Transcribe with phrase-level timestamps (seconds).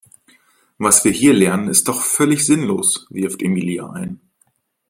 [0.79, 4.19] Was wir hier lernen ist doch völlig sinnlos, wirft Emilia ein.